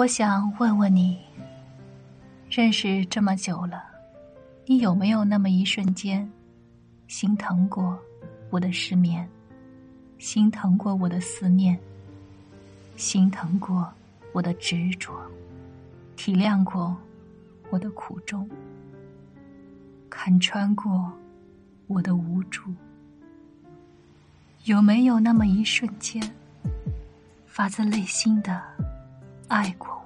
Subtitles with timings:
[0.00, 1.18] 我想问问你，
[2.48, 3.84] 认识这么久了，
[4.64, 6.26] 你有没有那么一瞬间，
[7.06, 7.98] 心疼过
[8.48, 9.28] 我的失眠，
[10.16, 11.78] 心疼过我的思念，
[12.96, 13.86] 心疼过
[14.32, 15.12] 我的执着，
[16.16, 16.96] 体谅过
[17.68, 18.48] 我的苦衷，
[20.08, 21.12] 看穿过
[21.88, 22.72] 我的无助？
[24.64, 26.22] 有没有那么一瞬间，
[27.44, 28.62] 发自内心的
[29.50, 29.99] 爱过？